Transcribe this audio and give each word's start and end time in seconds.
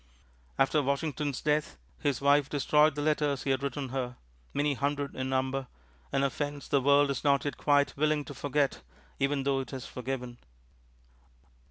After 0.57 0.81
Washington's 0.81 1.41
death, 1.43 1.77
his 1.99 2.21
wife 2.21 2.49
destroyed 2.49 2.95
the 2.95 3.03
letters 3.03 3.43
he 3.43 3.51
had 3.51 3.61
written 3.61 3.89
her 3.89 4.17
many 4.51 4.73
hundred 4.73 5.15
in 5.15 5.29
number 5.29 5.67
an 6.11 6.23
offense 6.23 6.67
the 6.67 6.81
world 6.81 7.11
is 7.11 7.23
not 7.23 7.45
yet 7.45 7.55
quite 7.57 7.95
willing 7.95 8.25
to 8.25 8.33
forget, 8.33 8.81
even 9.19 9.43
though 9.43 9.59
it 9.59 9.69
has 9.69 9.85
forgiven. 9.85 10.39